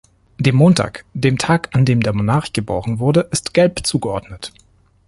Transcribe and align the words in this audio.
Dem 0.39 0.55
Montag, 0.55 1.05
dem 1.13 1.37
Tag, 1.37 1.69
an 1.75 1.85
dem 1.85 2.01
der 2.01 2.11
Monarch 2.15 2.53
geboren 2.53 2.97
wurde, 2.97 3.27
ist 3.31 3.53
Gelb 3.53 3.85
zugeordnet. 3.85 4.51